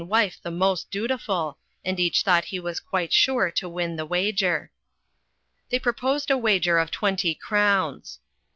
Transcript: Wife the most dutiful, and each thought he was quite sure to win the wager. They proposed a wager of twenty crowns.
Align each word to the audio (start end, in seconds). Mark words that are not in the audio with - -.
Wife 0.03 0.39
the 0.41 0.49
most 0.49 0.89
dutiful, 0.89 1.59
and 1.85 1.99
each 1.99 2.23
thought 2.23 2.45
he 2.45 2.59
was 2.59 2.79
quite 2.79 3.13
sure 3.13 3.51
to 3.51 3.69
win 3.69 3.97
the 3.97 4.05
wager. 4.07 4.71
They 5.69 5.77
proposed 5.77 6.31
a 6.31 6.39
wager 6.39 6.79
of 6.79 6.89
twenty 6.89 7.35
crowns. 7.35 8.17